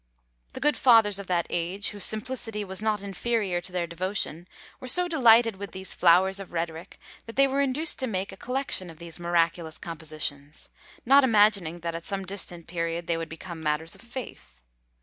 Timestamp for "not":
2.81-3.03, 11.05-11.23